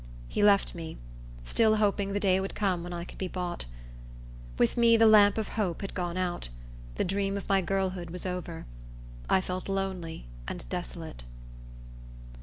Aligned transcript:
He 0.27 0.41
left 0.41 0.73
me, 0.73 0.97
still 1.43 1.75
hoping 1.75 2.11
the 2.11 2.19
day 2.19 2.39
would 2.39 2.55
come 2.55 2.81
when 2.81 2.91
I 2.91 3.03
could 3.05 3.19
be 3.19 3.27
bought. 3.27 3.65
With 4.57 4.75
me 4.75 4.97
the 4.97 5.05
lamp 5.05 5.37
of 5.37 5.49
hope 5.49 5.81
had 5.81 5.93
gone 5.93 6.17
out. 6.17 6.49
The 6.95 7.03
dream 7.03 7.37
of 7.37 7.47
my 7.47 7.61
girlhood 7.61 8.09
was 8.09 8.25
over. 8.25 8.65
I 9.29 9.41
felt 9.41 9.69
lonely 9.69 10.25
and 10.47 10.67
desolate. 10.69 11.23